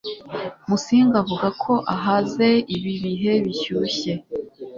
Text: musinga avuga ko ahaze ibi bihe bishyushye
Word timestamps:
musinga 0.67 1.15
avuga 1.23 1.47
ko 1.63 1.73
ahaze 1.95 2.47
ibi 2.75 2.93
bihe 3.03 3.33
bishyushye 3.45 4.13